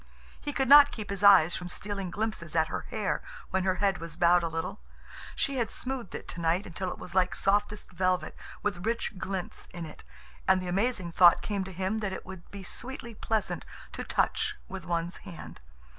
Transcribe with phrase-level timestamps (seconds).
[0.41, 3.99] He could not keep his eyes from stealing glimpses at her hair when her head
[3.99, 4.79] was bowed a little.
[5.35, 9.85] She had smoothed it tonight until it was like softest velvet, with rich glints in
[9.85, 10.03] it,
[10.47, 14.55] and the amazing thought came to him that it would be sweetly pleasant to touch
[14.67, 15.61] with one's hand.